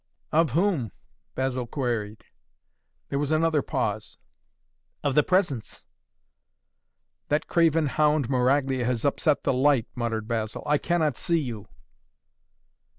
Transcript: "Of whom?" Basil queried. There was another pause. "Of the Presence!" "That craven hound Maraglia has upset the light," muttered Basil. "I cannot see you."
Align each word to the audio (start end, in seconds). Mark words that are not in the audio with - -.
"Of 0.31 0.53
whom?" 0.53 0.91
Basil 1.35 1.67
queried. 1.67 2.23
There 3.09 3.19
was 3.19 3.29
another 3.29 3.61
pause. 3.61 4.17
"Of 5.03 5.13
the 5.13 5.21
Presence!" 5.21 5.85
"That 7.27 7.45
craven 7.45 7.85
hound 7.85 8.27
Maraglia 8.27 8.83
has 8.85 9.05
upset 9.05 9.43
the 9.43 9.53
light," 9.53 9.85
muttered 9.93 10.27
Basil. 10.27 10.63
"I 10.65 10.79
cannot 10.79 11.17
see 11.17 11.37
you." 11.37 11.67